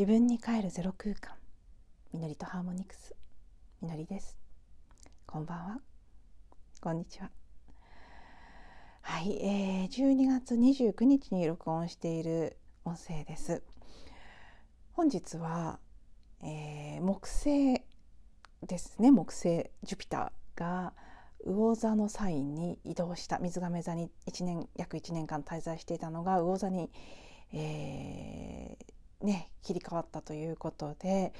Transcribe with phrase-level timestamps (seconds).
[0.00, 1.34] 自分に帰るゼロ空間。
[2.14, 3.14] みのりとハーモニクス。
[3.82, 4.38] みのりです。
[5.26, 5.80] こんばんは。
[6.80, 7.30] こんにちは。
[9.02, 13.62] はい、えー、12月29日に録音している音声です。
[14.92, 15.78] 本日は、
[16.42, 17.82] えー、木星
[18.66, 19.10] ですね。
[19.10, 20.94] 木星ジュピターが
[21.44, 23.38] 魚座のサインに移動した。
[23.38, 26.90] 水亀座に1年約1年間滞在していたのが魚座に、
[27.52, 31.32] えー、ね、切り替わったということで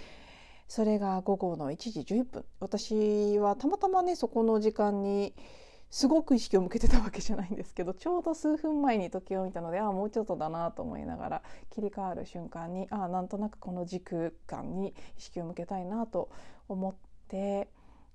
[0.68, 5.34] それが午後の1時11分私はたまたまねそこの時間に
[5.90, 16.30] すごく意識を向けてたわけじゃないんですけどちょうど数分前に時計を見たのでああもうちょっとだなと思いながら切り替わる瞬間にああなんとなくこの時空間に意識を向けたいなと
[16.68, 16.94] 思っ
[17.28, 17.68] て、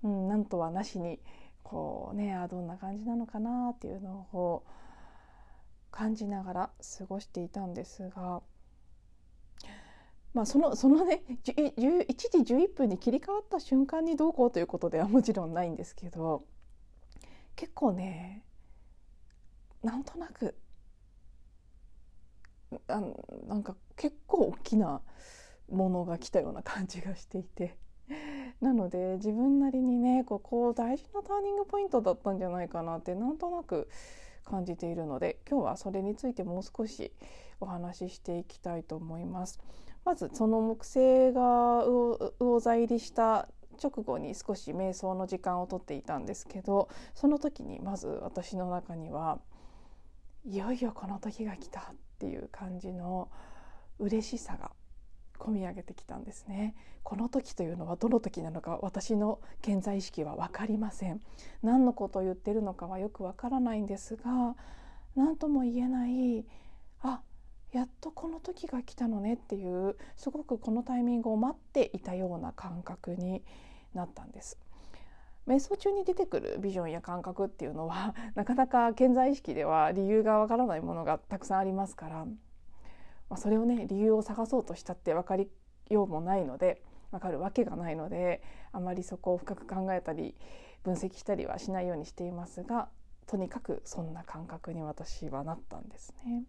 [0.04, 1.20] うん、なんとはなしに
[1.64, 4.64] こうねあどんな感じなのかなっていうのを
[5.92, 8.42] 感じながら過ごしていたんですが。
[10.36, 11.72] まあ、そのそのね1
[12.44, 16.44] 時11分に切り替わった瞬間にどうこうということではもちろんないんですけど
[17.56, 18.44] 結構ね
[19.82, 20.54] なんとなく
[22.90, 23.02] あ
[23.48, 25.02] なんか結構大きな
[25.72, 27.78] ものが来たような感じがしていて
[28.60, 33.88] なので自分なりにねここ大事なターニングポイントだったんじゃないかなってなんとなく
[34.44, 37.14] 感じているので今日はそれについてもう少し
[37.62, 39.62] お話ししていきたいと思います。
[40.06, 41.84] まずその木星が
[42.40, 43.50] 魚座入りした
[43.82, 49.40] 直後に少し瞑想の時間をとっていたんですけどその時にまず私の中には
[50.46, 51.84] いよいよこの時が来たっ
[52.20, 53.30] ていう感じの
[54.00, 54.72] 嬉しさが
[55.40, 56.76] 込み上げてきたんですね。
[57.04, 61.22] この時というのはどの時なのか私の現在意識は分かりません。
[61.62, 64.56] 何のことを言ってるのかはよく分からないんですが
[65.16, 66.46] 何とも言えない
[67.02, 67.22] あ
[67.76, 73.44] やっとこの時が来たのねっていうすごくこのタイミングを待っていたような感覚に
[73.94, 74.58] なったんです
[75.46, 82.26] 瞑想中に出てくるビジョンや感覚っていうのは なかなか健在意識では理由がわからないものがたくさんありますから
[83.28, 85.50] まあ、それをね理由を探そうとしたって分かり
[85.90, 86.82] ようもないので
[87.12, 90.36] 分かるわけがないのであまりそこを深く考えたり
[90.84, 92.88] 分析したりはしないようにしていますが
[93.26, 96.44] とにかくそんな感覚に私はなったんですね。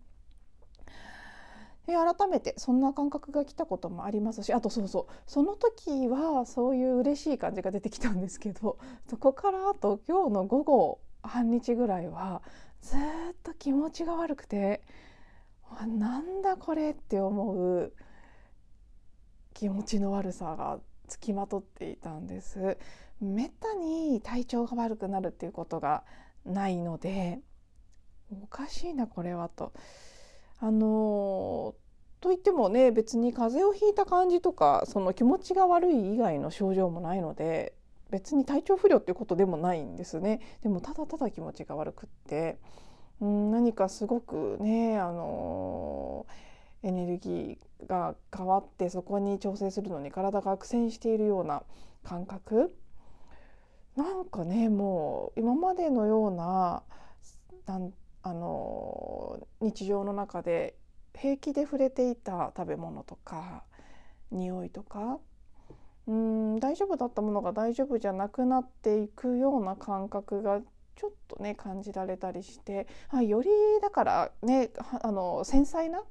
[1.86, 12.42] で改めてそんな感覚が来たこともありますしあとそうそうその時はそういう嬉しい感じが出てきたんですけど そこからあと今日の午後半日ぐらいは
[12.80, 13.00] ずっ
[13.42, 14.82] と気持ちが悪くて
[15.86, 17.92] なんだこれって思う
[19.54, 22.78] 気持ちの悪さがつきまとっていたんです。
[23.20, 26.04] めったに体調が悪くなるっていうことが
[26.44, 27.40] ないので
[28.30, 29.72] おかしいなこれはと。
[30.60, 31.74] あの
[32.20, 37.74] といってもね別に風邪をひいた感じとかその気持ちが悪い以外の症状もないので
[38.10, 40.40] 別に体調不良っていうことでもないんですね。
[40.62, 42.58] でもただただ気持ちが悪くって
[43.20, 46.26] うん何かすごくねあの
[46.82, 51.62] エネルギーが変わってそこに調整するのに体が苦戦しているような
[52.04, 52.74] 感覚。
[53.96, 56.82] なんかねもう今までのような
[57.66, 57.92] なん
[58.26, 60.74] あの日常の中で
[61.14, 63.62] 平気で触れていた食べ物とか
[64.32, 65.20] 匂いとか
[66.08, 70.60] うん大丈夫だったものが大丈夫じゃなくなっていくような感覚が
[70.96, 73.48] ちょっとね感じられたりしてあより
[73.80, 74.70] だからね
[75.02, 76.02] あの繊細な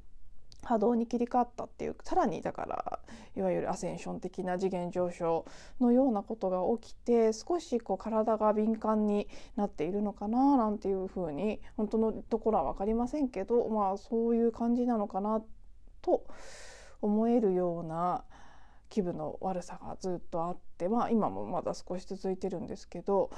[0.66, 3.00] 波動に切り替わったっていうさらにだから
[3.36, 5.46] いわゆるアセンション的な次元上昇
[5.80, 15.44] のようなことが起きて少しこう体が敏感になっているのかななんていうふうに本当のところは分かりませんけどまあそういう感じなのかな
[16.02, 16.26] と
[17.02, 18.24] 思えるような
[18.90, 23.30] 気分の悪さがずっとあってまあ今もまだ少し続いてるんですけど。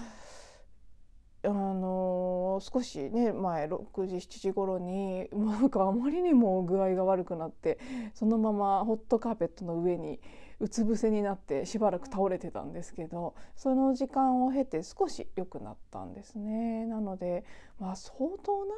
[1.43, 7.79] あの少しね前6時7時頃にもうなんかあまりにも具合が悪くなって
[8.13, 10.19] そのままホットカーペットの上に
[10.59, 16.85] うつ伏せになってしばらく倒れてたんですけどその時間を経て少し良くなったんですね。
[16.87, 17.45] なので、
[17.79, 18.13] まあ、相
[18.43, 18.75] 当な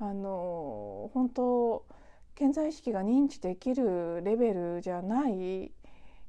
[0.00, 1.84] あの本当
[2.34, 5.72] 健在意識が認知できるレベルじゃない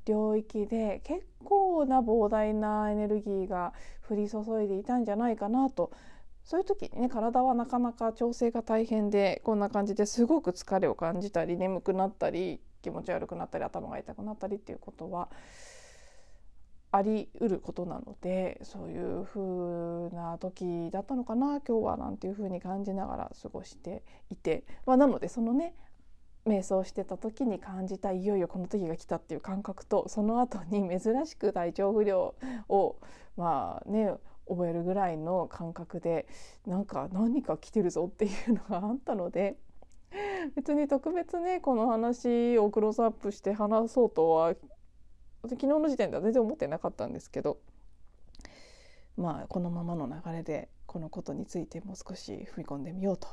[0.09, 3.73] 領域で結構な膨大なエネルギーが
[4.09, 5.91] 降り注いでいたんじゃないかなと。
[6.43, 15.29] そういう時ね体はなかなか調整が大変でこんな感じですごく疲れを感じたり眠くなったり気持ち悪くなったり頭が痛くなったりっていうことは
[16.91, 24.01] ありうることなのでそういう風な時だったのかな今日はなんていう風に感じながら過ごして
[24.31, 25.75] いて、まあ、なのでそのね
[26.49, 32.33] 瞑想してた時に感じたいよいよこの時が来たっていう感覚とその後に珍しく体調不良
[32.67, 32.97] を
[33.37, 34.13] まあね
[34.47, 36.27] 覚えるぐらいの感覚で
[36.65, 39.57] なんか何か来てるぞっていうのがあったので
[40.55, 44.55] 別に特別ねこの話をクローズアップして話そうとは
[45.43, 47.59] 昨日の時点では全然思ってなかったんですけど
[49.15, 53.27] まあこのままの流れでこのことについてもう少し踏み込んでみようと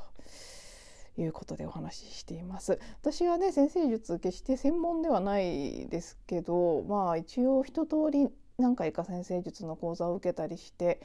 [1.18, 2.78] いうことでお話ししています。
[3.00, 8.28] 私はね先生術決して専門ではないですけどまあ一応一通り
[8.58, 11.00] 何回か先生術の講座を受けたりして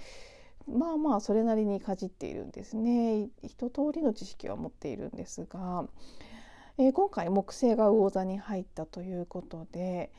[0.67, 3.29] まあまあそれなりにかじっているんですね。
[3.41, 5.85] 一通りの知識は持っているんですが、
[6.77, 10.11] えー、今回木星が魚座に入ったということで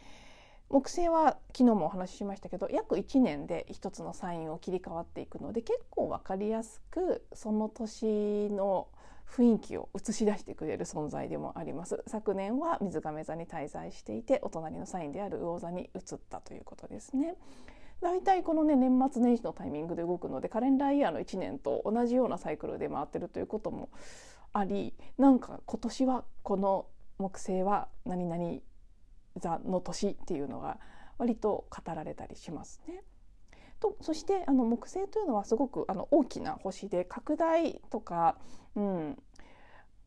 [0.72, 8.88] 木星は昨日もお話ししましたけど約1年で一つのサインを切り替わっていくので結構分かりやすくその年の
[9.30, 17.36] 雰囲気を映し出してくれる存在でもあります昨年は水亀座に滞在していてお隣のサインである魚座に移ったということですね
[18.02, 23.88] 大体このね年末年始のタイミングで動くのでカレンダーイヤーの1年と同じようなサイクルで回ってるということも
[24.52, 26.86] ありなんか今年はこの
[27.18, 28.58] 木星は何々
[29.36, 30.78] 座の年っていうのが
[31.18, 33.02] 割と語られたりしますね。
[33.82, 38.36] とそしてあの木星というのはすごくあの大きな星で拡大とか、
[38.76, 39.18] うん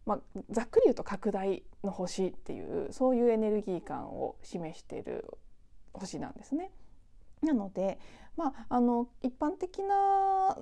[0.06, 0.20] まあ、
[0.50, 5.26] ざっくり言うと拡大の星っていうそういうエネルギー感を示している
[5.94, 6.72] 星なんですね。
[7.42, 8.00] なので、
[8.38, 10.58] まあ、あの一般的な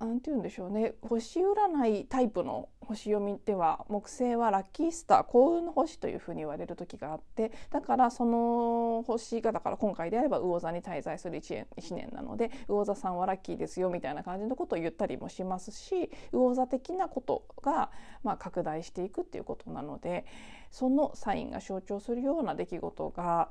[0.00, 17.90] 何て言うんでしょうね星占いタイプの星読みでは木星はラッキースター幸運の星というふうに言われる時があってだからその星がだから今回であれば魚座に滞在する 1, 年1年なので魚座さんはラッキーですよみたいな感じのことを言ったりもしますし魚座的なことが、
[18.24, 20.24] ま、拡大していくっていうことなので
[20.70, 23.50] そのサインが象徴するような出来事が、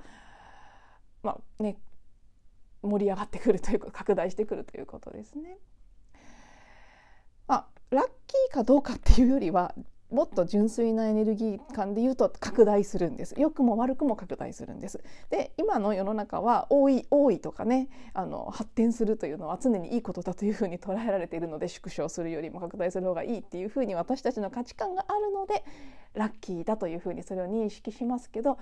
[1.21, 1.77] まあね、
[2.81, 5.59] 盛り上がってくるというか拡大してくるということですね。
[7.91, 9.73] ラッキーかどうかっていうよりは
[10.11, 14.99] もっと純粋なエネルギー感で言うと拡大するんです良くも悪くも拡大するんです
[15.29, 25.63] で今の世の中は多い多いとかねあの発展するというのは常にいいことだというふうに捉えられているので縮小するよりも拡大する方がいいっていうふうに私たちの価値観があるので
[26.15, 28.57] ラッキーだというふうにそれを認識しますけど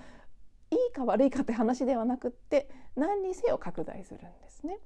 [0.70, 4.78] いいか悪いかって話ではなくって何にせよ拡大するんですね。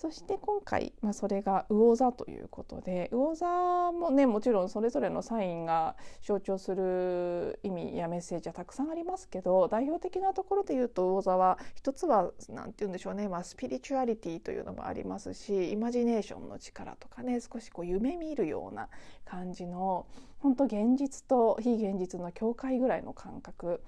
[0.00, 3.46] そして今回、まあ、それが魚座ということで魚座
[3.92, 18.88] もねもちろんそれぞれのサインが象徴する意味やメッセージはたくさんありますけど代表的なところで言うと魚座は一つは何て言うんでしょうね、まあ、スピリチュアリティというのもありますしイマジネーションの力とかね少しこう夢見るような
[19.26, 20.06] 感じの
[20.38, 23.82] 本当現実と非現実の境界ぐらいの感覚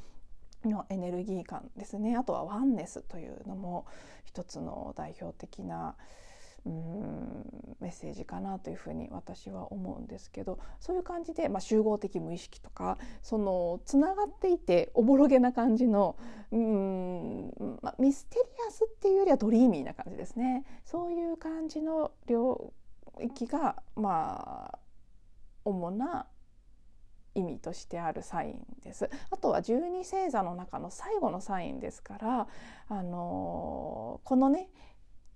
[0.68, 2.16] のエネルギー感ですね。
[2.16, 3.86] あとはワンネスというのも
[4.24, 5.96] 一つの代表的な
[6.64, 16.16] うんメッセージかなというふうに私は思うんですけどそういう感じで、まあ、集合的無意識とかそのつながっていておぼろげな感じの
[16.52, 20.64] うん、まあ、ミステリアスっていうよりはドリーミーな感じですね。
[20.84, 22.72] そういう感じの領
[23.20, 24.78] 域がまあ
[25.64, 26.26] 主な
[27.34, 29.08] 意味としてあるサインです。
[29.30, 32.48] あとは十二星座の中の最後のサインですから、
[32.88, 34.68] あのこのね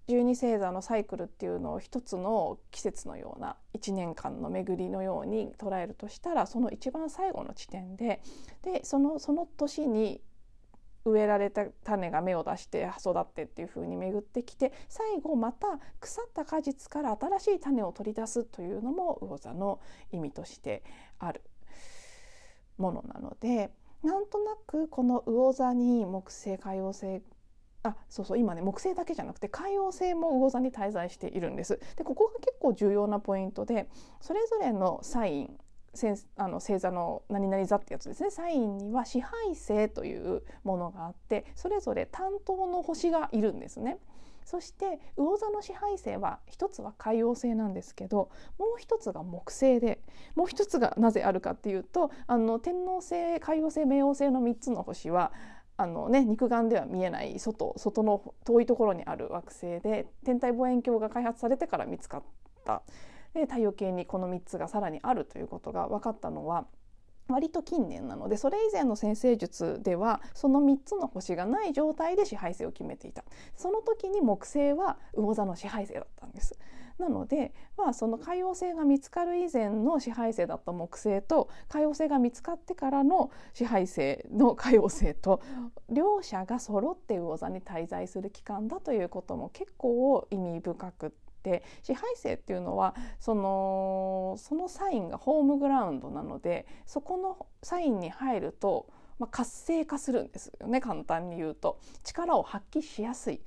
[0.08, 8.22] 十二星座のサイクルっていうのを一つの季節のような1年間の巡りのように捉えるとしたらその一番最後の地点で
[8.62, 10.20] でそのその年に
[11.04, 19.80] 植えられた種が芽を出して育ってっていう風に巡ってきて最後また腐った果実から新しい種を取り出すというのも魚座の
[20.12, 20.82] 意味として
[21.18, 21.42] ある
[22.78, 23.70] ものなので
[24.02, 27.22] なんとなくこの魚座に木星海王星
[27.82, 31.78] あそうそう今ね木星だけじゃなくて海王星も魚座に滞在しているんです。
[31.96, 33.88] でここが結構重要なポイントで
[34.20, 35.58] それぞれのサイン
[36.36, 43.98] あの星座の何々座ってやつですねサインには支配星というものがあってそれぞれ担当の星がいるんですね。
[44.46, 50.00] そして魚座の支配星は一つは海王星なんですけどもう一つが木星で
[50.36, 55.32] もう一つがなぜあるかっていうとあの天王星海王星冥王星の3つの星は
[55.78, 62.22] あのね、肉眼では見えない外外の遠いところにある惑星で天体望遠鏡が開発されてから見つかっ
[62.64, 62.82] た。
[63.34, 66.66] で太陽系にこの3つがさらにあるということが分かったのは
[67.28, 73.24] 割と近年なのでそれ以前の先生術ではその3つの星がない状態で支配性を決めていた。
[73.56, 76.58] その時に木星は魚座の支配性だったんです。
[76.98, 85.42] なので、まあ、その海王星が見つかる以前の支配星だった木星と海王星が見つかってからの支配星の海王星と
[85.90, 91.25] 両者が揃って魚座に滞在する期間だということも結構意味深くって
[91.82, 98.86] 支配星っていうのはそのそのサインがホームグラウンドなのでそこのサインに入ると、
[99.18, 103.40] まあ、活性化するんですよね簡単に言うと力を発揮しやすい。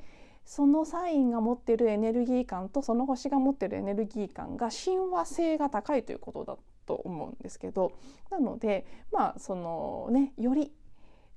[0.46, 7.92] そのサインが持ってるエネルギー感とその星が持ってるエネルギー感が親和性が高いということだと思うんですけど
[8.32, 10.72] なのでまあそのねより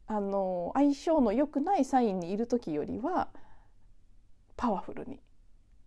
[0.06, 3.28] あの相性の良くないサインにいる時よりは
[4.56, 5.20] パワフルに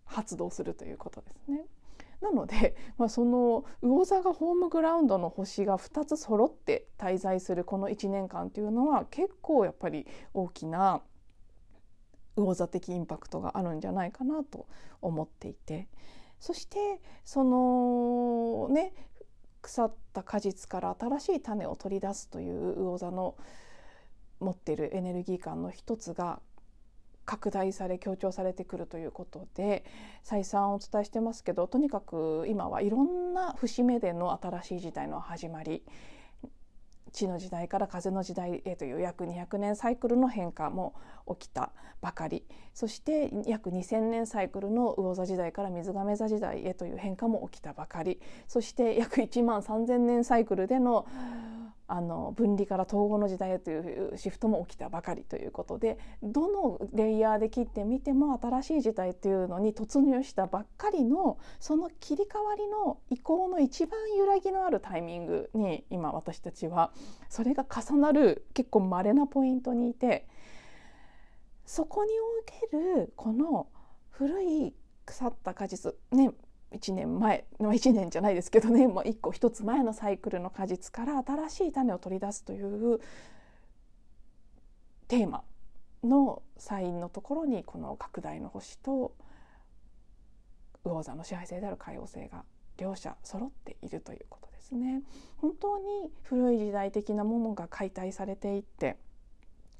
[0.06, 1.64] 発動するということですね。
[2.20, 11.02] なので、 まあ、その魚座がホームグラウンドの星が2つ揃って滞在するこの1年間というのは結構やっぱり大きな
[12.36, 14.66] 魚座的インパクトがあるんじゃないかなと
[15.00, 15.88] 思っていて
[16.38, 18.92] そしてそのね
[19.62, 23.36] 腐った果実から新しい種を取り出すという魚座の
[24.38, 26.40] 持ってるエネルギー感の一つが
[27.26, 29.84] 拡大され強調されてくるということで
[30.22, 35.82] 再三お伝えしてますけどとにかく今はいろんな節目での新しい時代の始まり
[37.12, 40.94] 地の時代から風の時代へという約200年サイクルの変化も
[41.38, 51.06] 起きたばかりそして約2000年サイクルの魚座時代から水亀座時代へという変化も起きたばかりそして約1万3000年サイクルでの
[51.88, 66.92] あの分離から統合の時代へというシフトも起きたばかりということでどのレイヤーで切ってみても新しい時代というのに突入したばっかりのその切り替わりの移行の一番揺らぎのあるタイミングに今私たちは
[67.28, 70.26] それが重なる結構稀なポイントにいて
[71.64, 73.68] そこにおけるこの
[74.10, 74.74] 古い
[75.04, 76.30] 腐った果実ね
[76.72, 83.00] 1年前の1年じゃないですけどね、 まあ、1個1つ前のサイクルの果実から新しい種を取り出すという
[85.08, 85.44] テーマ
[86.02, 89.12] のサインのところにこの拡大の星と
[90.84, 92.44] 魚座の支配性である海王星が
[92.76, 95.02] 両者揃っているということですね。
[95.38, 98.96] 本当に古い時代的なものが解体されていって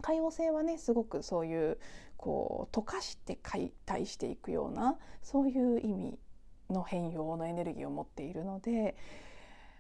[0.03, 1.79] 海王星はねすごくそういう
[2.17, 6.19] こう溶かして解体していくようなそういう意味
[6.71, 8.97] の変容のエネルギーを持っているので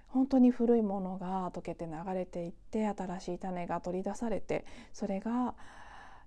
[0.09, 5.55] 本当に古いものが溶けて流れていって新しい種が取り出されてそれが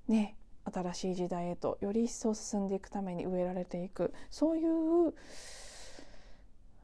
[0.07, 0.35] ね
[0.71, 4.13] 新しい時代へとより一層進んでいくために植えられていく。
[4.29, 5.13] そういう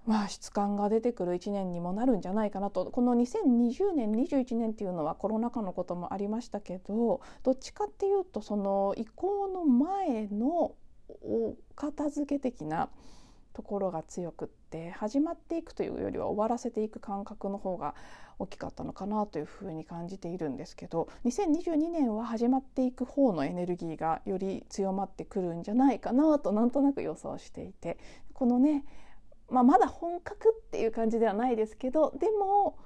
[0.05, 2.85] まあ、質感が出てくる1年にもなるんじゃないかなと。
[2.85, 10.75] この2020年21年っていうのはコロナ禍のこともありましたけどどっちかっていうとその移行の前の
[11.23, 12.89] お片付け的な
[13.55, 17.95] ところが強くって始まっていくというよりは終わらせていく感覚の方が
[18.37, 27.97] 大きかったのかなというふうに感じているんですけど2022年は始まっていく方のエネルギーがより強まってくるんじゃないかなとなんとなく予想していて
[28.33, 28.83] このね、
[29.49, 32.77] まあ、まだ本格っていう感じではないですけどでも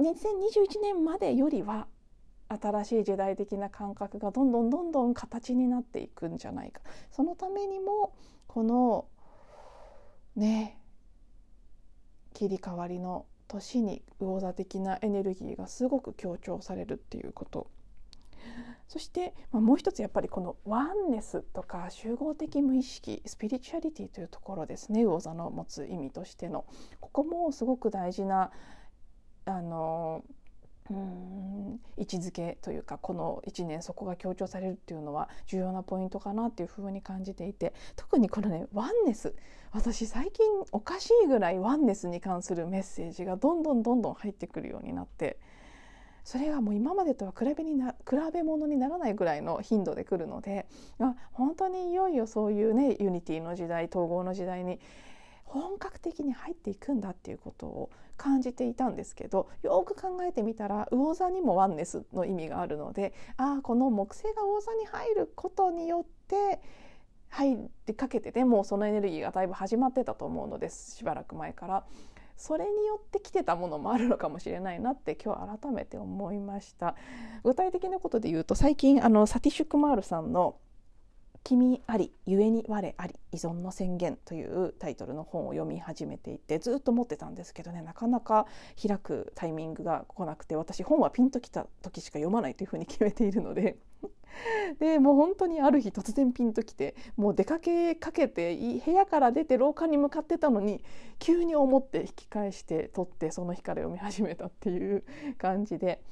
[0.00, 1.86] 2021年までよりは
[2.48, 6.80] 新しい時代的な感覚がどんどんどんどん形になっていくんじゃないか。
[7.12, 8.12] そのためにも
[8.48, 9.06] この
[10.36, 10.78] ね。
[12.32, 17.66] 切り替わりの年に魚座的なエネルギーがすごく強調されるっていうこと。
[18.88, 25.04] そして、まあ、もう一つやっぱりこのワンネスとか集合的無意識スピリチュアリティというところですね。
[25.04, 26.64] 魚座の持つ意味としての。
[27.00, 28.50] ここもすごく大事な
[29.44, 30.24] あの
[30.90, 31.80] うん。
[32.00, 39.34] 位置づけというかこの1年そこが強調されるっていうのは重要なポイントかなっていうふうに感じていて特にこのね oneness
[39.72, 45.38] 私最近おかしいぐらい oneness に関するメッセージがどんどんどんどん入ってくるようになって
[46.24, 50.66] それがもう今までとは比べにな比べ物にならないぐらいの頻度で来るので
[50.98, 54.80] あ本当にいよいよそういうね unity の時代統合の時代に
[55.50, 66.60] 本格的に入っていくんだっていうことを感じていたんですけどよく考えてみたら魚座にもワンネスの意味があるのでああこの木星が魚座に入ることによって
[67.30, 71.84] 入ってかけてでもそのエネルギーがだいぶ始まってたと思うのですしばらく前から。
[72.36, 76.96] それによって来てたものもあるのかもしれないなって今日改めて思いました。
[77.44, 80.56] 具体的なことで言うと最近あのサティシュクマールさんの
[81.42, 88.46] 君ありゆえに我あり依存の宣言というタイトルの本を読み始めていてずっと持ってたんですけどねなかなか
[88.80, 93.78] 開くタイミングが来なくて私本はピンときた時しか読まないというふうに決めているので
[94.78, 100.84] でもう本当にある日突然ピンときてもう出かけかけて部屋から出て廊下に向かってたのに
[101.18, 105.04] 急に思って引き返して取ってその日から読み始めたっていう
[105.38, 106.02] 感じで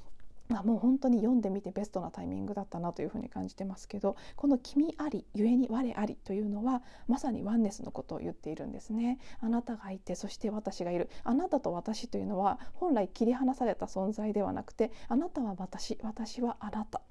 [0.48, 9.18] まあ、もう本当に読んでみてベストなタイミングだったなというふうに感じてますけどこの「君ありゆえに我あり」というのはまさにワンネスのことを言っているんですね。
[9.40, 17.02] あなたがいてそして私がいるあなたと私というのは本来切り離された存在ではなくてあなたは私私はあなた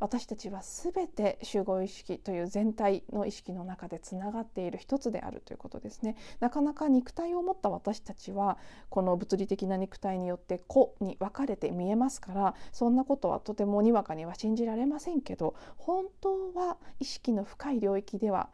[0.00, 6.16] 私たちは全て集合意識という全体の意識の中でつながっている一つであるということですね。
[6.40, 18.48] なかなか肉体を持った私たちはこの物理的な肉体によって個に分かれて見えますからそんなことはとてもにわかには信じられませんけど本当は意識の深い領域では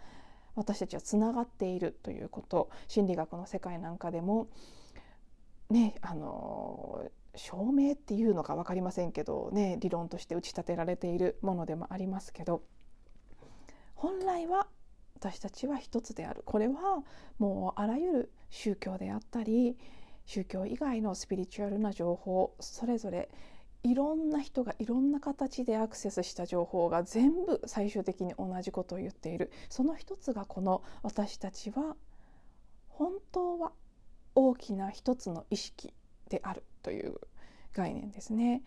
[0.56, 4.48] 私たちはつながっているということ心理学の世界なんかでも
[5.70, 7.04] ねあの
[7.36, 12.62] 証明っていうのか分かりませんけどね理論として打ち立てられているものでもありますけど
[13.94, 14.66] 本来は
[15.16, 16.42] 私たちは一つである。
[16.44, 17.02] これは
[17.38, 19.78] もうあらゆる宗教であったり
[20.26, 23.30] 宗教以外のスピリチュアルな情報それぞれ
[23.82, 29.50] いろんな人がいろんな形でアクセスした情報が全部最終的に同じことを言っている。
[29.70, 31.96] その一つがこの私たちは
[32.88, 33.72] 本当は
[34.34, 35.94] 大きな一つの意識
[36.28, 36.64] である。
[36.86, 37.16] という
[37.74, 38.62] 概念ですね。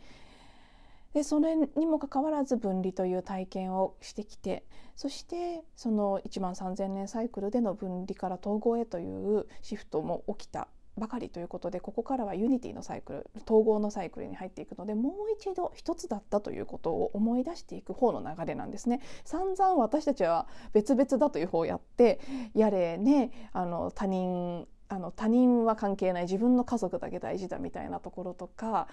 [1.14, 4.64] でそれにもかかわらず分離という体験をしてきて
[4.96, 10.68] そしてその1万3,000年サイクルでの分離から統合へというシフトも起きた
[11.00, 19.02] ばかりということでここからは unity のサイクル統合のサイクルに入っていくのでもう一度一つだったということを思い出していく方の流れなんですね。
[19.24, 22.20] 散々私たちは別々だという方をやって
[22.54, 28.88] やれねあの他人あの他人は関係ない自分の家族だけ大事だみたいなところとか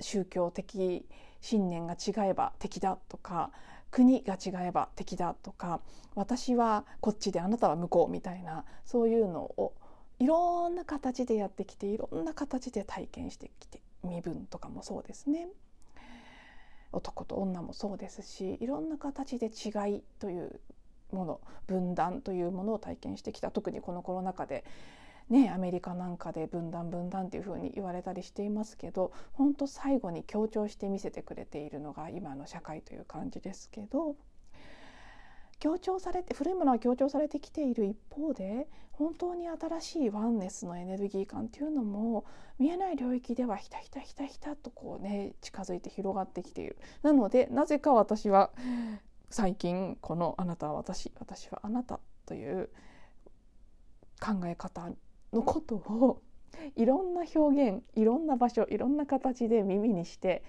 [0.00, 1.06] 宗教的
[1.40, 3.50] 信念が違えば敵だとか
[3.90, 5.80] 国が違えば敵だとか
[6.14, 9.74] 私はこっちであなたは向こうみたいなそういうのを
[10.18, 15.48] いろんな形でやってきていろんな形で体験してきて身分とかもそうですね。
[16.90, 20.58] 男と女もそうですしいろんな形で違いという
[21.12, 23.50] もの分断というものを体験してきた。
[23.50, 24.64] 特にこのコロナ禍で
[25.30, 34.16] ね、アメリカなんかで分断分断っていうふうに言われたりしていますけど本当最後に強調して見せてくれているのが今の社会という感じですけど
[35.60, 42.24] 強調されて古いものは強調されてきている一方で本当に新しいワンネスのエネルギー感っていうのも
[42.58, 46.78] 見えない領域ではひたひたひたひたとこうね近づいて広がってきている。
[47.02, 48.50] なのでなぜか私は
[49.30, 52.70] 最近この「あなたは私私はあなた」という
[54.20, 54.90] 考え方
[55.32, 56.22] のことを
[56.76, 60.42] いろんな表現いろんな場所いろんな形で耳にして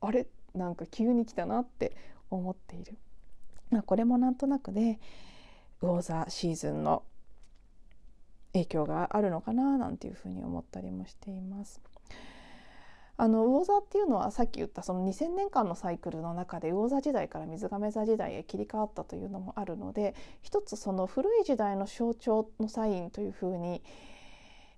[0.00, 0.26] あれ？
[0.54, 1.96] なんか急に来たなって
[2.30, 2.96] 思っている、
[3.70, 4.98] まあ、これもなんとなくね
[5.80, 7.02] 魚座シーズンの
[8.52, 11.80] 影響があるのかななんていうふうに思ったりもしています。
[13.20, 23.82] あの魚座っていうのはさっき言ったその2,000年間のサイクルの中で魚座時代から水亀座時代へ切り替わったというのもあるので一つその古い時代の象徴のサインというふうに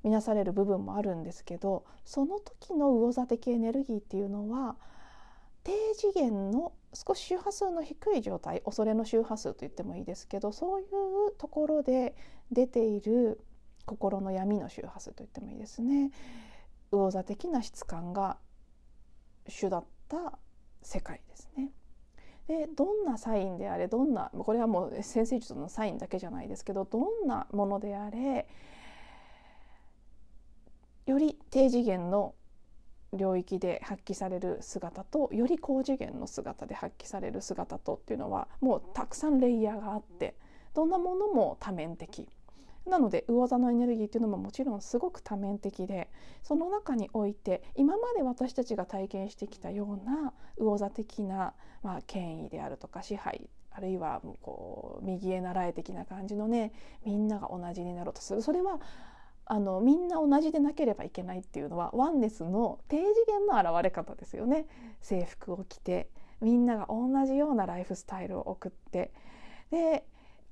[0.03, 4.75] 見なされる部分もあるんですけどその時の魚座的エネルギーっていうのは
[5.63, 10.89] 低次元の少し周波数の低い状態恐れの周波数と言ってもいいですけどそういう
[11.39, 12.17] ところで
[12.51, 13.41] 出ている
[13.87, 16.11] 心の闇の周波数と言ってもいいですね。
[16.93, 18.39] 魚座的な質感が
[19.49, 20.39] 主だった
[20.83, 21.71] 世界ですね。
[22.47, 28.47] でどんなサインであれどんなこれはもう先生術のサインだけじゃないですけどどんなものであれ
[31.07, 32.35] より低次元の
[33.13, 40.35] 領域で発揮される姿とより高次元の姿で発揮される姿とっていうのはもうたくさんレイヤーがあって
[40.75, 42.29] どんなものも多面的
[42.87, 46.11] なので魚座のエネルギーっていうのももちろんすごく多面的で
[46.43, 56.73] その中において今まで私たちが体験してきたような魚座的な、まあ、権威であるとか支配あるいはこう右へ習え的な感じのね
[57.05, 58.81] みんなが同じになろうとするそれは
[59.45, 64.67] あのみんな同じでなければいけないっていうのはワンネスの低次元の現れ方ですよね。
[65.01, 66.09] 制服を着て
[66.41, 69.13] みんなが同じようなライフスタイルを送って
[69.71, 70.05] で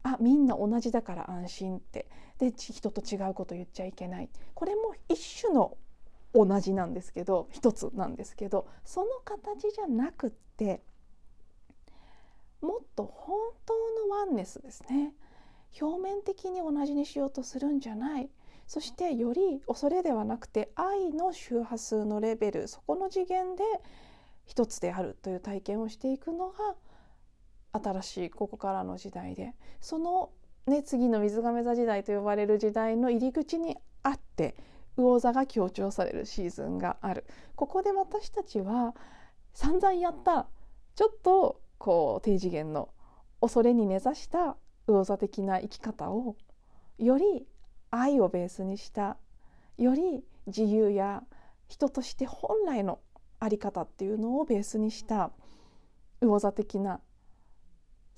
[0.03, 2.07] あみんな同じだから安心って。
[2.39, 4.31] で人と違うこと言っちゃいけない。
[4.55, 5.77] これも一種の
[6.33, 10.81] 同じなんですけど一つなんですけどその形じゃなくって
[12.61, 13.37] もっと本
[13.67, 13.75] 当
[14.09, 15.13] のワンネスですね。
[15.81, 18.31] 表面的に同じにしようとするんじゃない。
[18.67, 23.65] そしてより恐れではなくて愛の周波数のレベルそこの次元で
[24.47, 26.77] 一つであるという体験をしていくのが
[27.72, 30.30] 新しいここからの時代でその、
[30.66, 34.56] ね、次の水亀座時代と呼ばれる時代の入り口にあって
[34.96, 37.24] 魚座が強調されるシーズンがある。
[37.54, 38.94] ここで私たちは
[39.54, 40.48] 散々やった
[40.94, 42.90] ちょっとこう低次元の
[43.40, 44.56] 恐れに根ざした
[44.87, 46.37] 魚座的な生き方を
[46.98, 47.46] より
[47.90, 49.16] 愛をベースにした
[49.78, 51.22] より自由や
[51.68, 52.98] 人として本来の
[53.40, 55.30] 在り方っていうのをベースにした
[56.20, 57.00] 魚座的な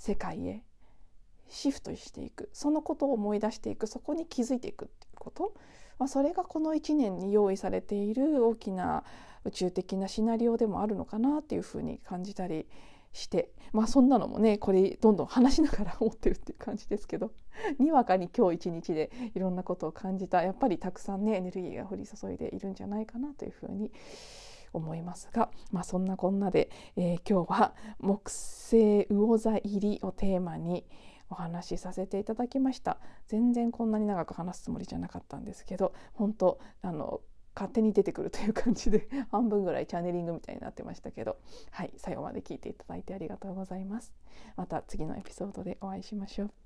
[0.03, 0.65] 世界へ
[1.49, 2.51] シフトしていく。
[2.53, 3.87] そのことを思い出していく。
[3.87, 5.55] そこに気づいていくっていうこと、
[6.01, 9.05] まあ、それがこの1年に用意されている大きな
[9.45, 12.67] 宇宙的なシナリオでもあるのかなっていうふうに感じたり
[13.13, 13.53] して。
[13.73, 17.31] まあそんなのもねこれどんどん話しながら思ってるっていう感じですけど。
[17.79, 20.43] にわかに今日一日でいろんなことを感じた。
[20.43, 23.93] やっぱりたくさんねエネルギーが降り注いでいるんじゃないかなというふうに
[24.73, 30.85] 思いますが、まあ、そんなこんなで、えー、今日は木星魚座入りをテーマに
[31.31, 32.99] お話しさせていただきました。
[33.27, 37.21] 全然こんなに長く話すつもりじゃなかったんですけど本当あの
[37.55, 41.39] 勝手に出てくるという感じで 半分ぐらいチャネリングみたいになってましたけど
[41.71, 44.13] はい最後まで聞いていただいてありがとうございます。
[44.57, 46.62] また次のエピソードでお会いしましょう。